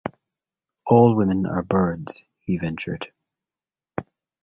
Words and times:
"All 0.87 1.15
women 1.15 1.45
are 1.45 1.61
birds," 1.61 2.25
he 2.39 2.57
ventured. 2.57 3.11